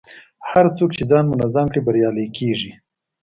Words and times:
هر 0.51 0.65
څوک 0.77 0.89
چې 0.97 1.03
ځان 1.11 1.25
منظم 1.31 1.65
کړي، 1.71 1.81
بریالی 1.85 2.27
کېږي. 2.37 2.71